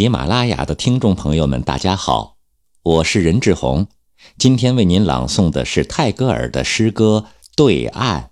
[0.00, 2.38] 喜马拉雅的听众朋友们，大家好，
[2.82, 3.86] 我是任志宏，
[4.38, 8.22] 今天为您朗诵的是泰戈尔的诗歌《对岸》。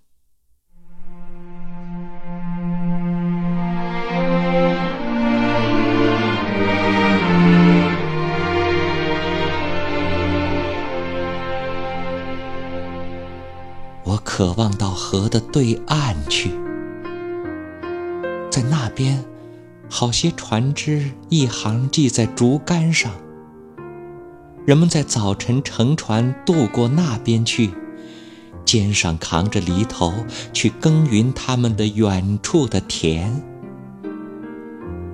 [14.05, 16.49] 我渴望到河的对岸去，
[18.51, 19.23] 在那边。
[19.91, 23.11] 好些船只一行系在竹竿上，
[24.67, 27.71] 人们在早晨乘船渡过那边去，
[28.65, 30.13] 肩上扛着犁头
[30.53, 33.43] 去耕耘他们的远处的田。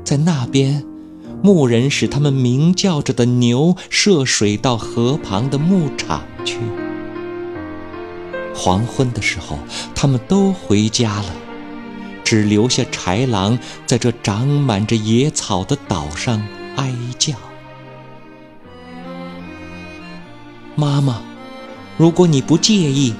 [0.04, 0.84] 在那边，
[1.40, 6.58] 牧人使他们鸣叫着的牛涉水到河旁的牧场去。
[8.54, 9.58] 黄昏的时候，
[9.94, 11.43] 他们都回家了。
[12.24, 16.42] 只留下豺狼在这长满着野草的岛上
[16.76, 17.34] 哀叫。
[20.74, 21.22] 妈妈，
[21.96, 23.14] 如果你不介意，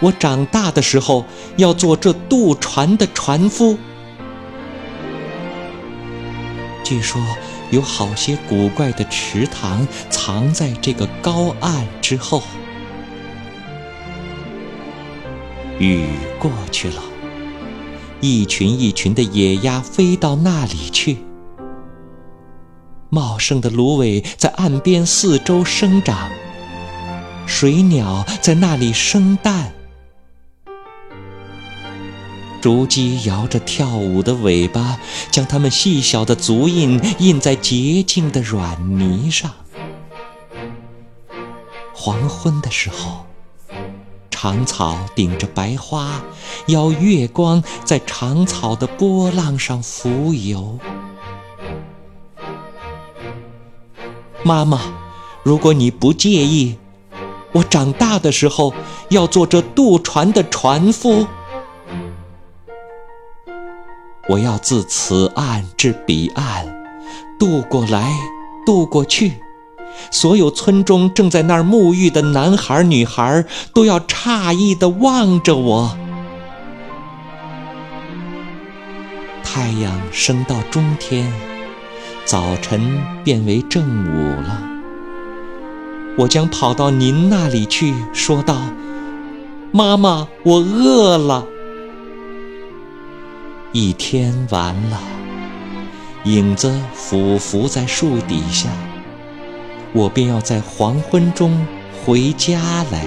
[0.00, 3.76] 我长大的时候要做这渡船的船夫。
[6.82, 7.20] 据说
[7.70, 12.42] 有好些古怪的池塘藏在这个高岸之后。
[15.78, 16.06] 雨
[16.38, 17.02] 过去了。
[18.22, 21.16] 一群一群的野鸭飞到那里去，
[23.08, 26.30] 茂盛的芦苇在岸边四周生长，
[27.46, 29.72] 水鸟在那里生蛋，
[32.60, 34.98] 竹鸡摇着跳舞的尾巴，
[35.30, 39.50] 将它们细小的足印印在洁净的软泥上。
[41.94, 43.29] 黄昏的时候。
[44.42, 46.22] 长草顶着白花，
[46.68, 50.78] 邀月光在长草的波浪上浮游。
[54.42, 54.80] 妈妈，
[55.42, 56.78] 如果你不介意，
[57.52, 58.72] 我长大的时候
[59.10, 61.26] 要做这渡船的船夫。
[64.26, 66.66] 我要自此岸至彼岸，
[67.38, 68.10] 渡过来，
[68.64, 69.34] 渡过去。
[70.10, 75.96] 所有村中正在那儿沐浴的男孩、女孩都要诧异地望着我。
[79.42, 81.32] 太阳升到中天，
[82.24, 84.62] 早晨变为正午了。
[86.16, 88.56] 我将跑到您那里去，说道
[89.72, 91.46] ：“妈妈，我饿了。”
[93.72, 95.00] 一天完了，
[96.24, 98.68] 影子俯伏在树底下。
[99.92, 101.66] 我便要在黄昏中
[102.04, 103.06] 回家来。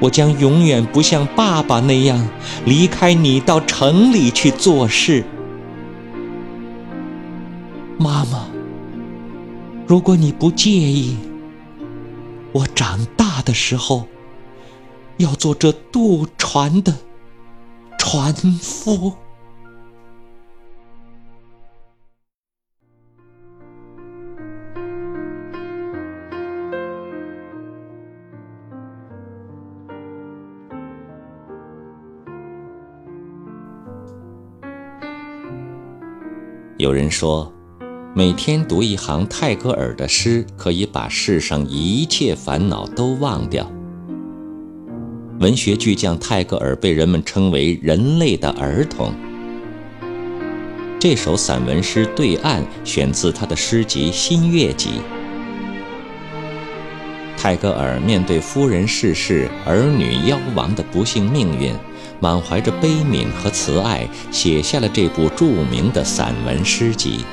[0.00, 2.28] 我将永远不像爸爸那样
[2.64, 5.24] 离开你到城里去做事。
[7.98, 8.46] 妈妈，
[9.88, 11.16] 如果你不介意，
[12.52, 14.06] 我长大的时候
[15.16, 16.94] 要做这渡船的
[17.98, 19.14] 船夫。
[36.78, 37.52] 有人说，
[38.14, 43.68] 每天读一行泰戈尔的诗，可以把世上一切烦恼都忘掉。
[45.40, 49.12] 文学巨匠泰戈尔被人们称为“人类的儿童”。
[51.00, 54.90] 这首散文诗《对岸》选自他的诗集《新月集》。
[57.36, 61.74] 泰戈尔面对夫人逝世、儿女夭亡的不幸命运。
[62.20, 67.24] 满怀着悲悯和慈爱，写下了这部著名的散文诗集。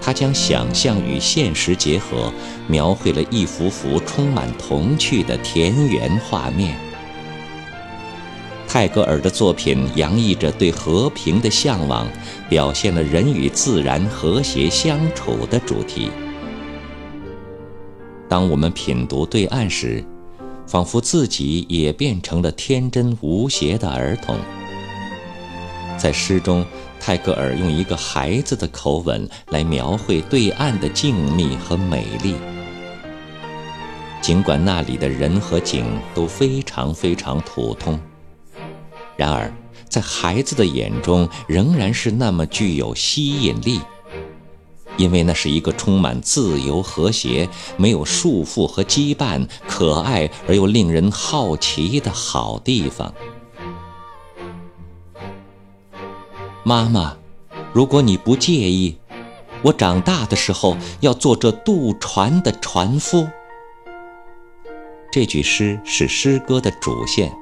[0.00, 2.32] 他将想象与现实结合，
[2.66, 6.76] 描绘了一幅幅充满童趣的田园画面。
[8.66, 12.08] 泰戈尔的作品洋溢着对和平的向往，
[12.48, 16.10] 表现了人与自然和谐相处的主题。
[18.28, 20.02] 当我们品读《对岸》时，
[20.66, 24.36] 仿佛自己也变成了天真无邪的儿童。
[25.98, 26.64] 在诗中，
[26.98, 32.34] 泰戈尔用一个孩子的口吻来描绘对岸的静谧和美丽。
[34.20, 37.98] 尽管那里的人和景都非常非常普通，
[39.16, 39.52] 然而
[39.88, 43.80] 在孩子的眼中，仍然是那么具有吸引力。
[44.96, 53.12] 因为那是一个充满自由、和谐、没有束缚和羁绊、可爱而又令人好奇的好地方。
[56.62, 57.16] 妈妈，
[57.72, 58.96] 如果你不介意，
[59.62, 63.26] 我长大的时候要做这渡船的船夫。
[65.10, 67.32] 这句诗是诗歌的主线，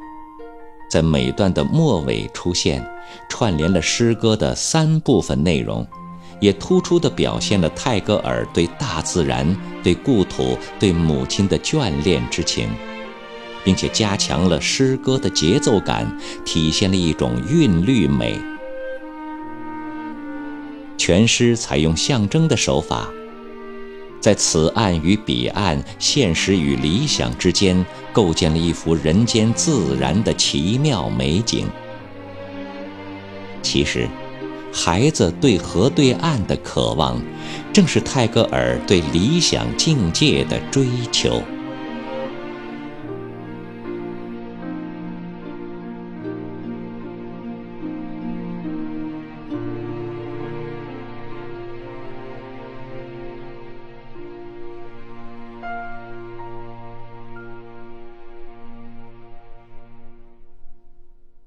[0.90, 2.84] 在每段的末尾出现，
[3.28, 5.86] 串联了诗歌的三部分内容，
[6.40, 12.68] 也突出地表现了泰戈尔对大自然、对故土、对母亲的眷恋之情，
[13.62, 18.40] 并且加强了诗歌的节奏感，体现了一种韵律美。
[20.96, 23.08] 全诗采用象征的手法，
[24.20, 31.66] 在此岸与彼岸、现实与理想之间，构建了一幅人间自然的奇妙美景。
[33.62, 34.06] 其实，
[34.72, 37.20] 孩子对河对岸的渴望，
[37.72, 41.42] 正是泰戈尔对理想境界的追求。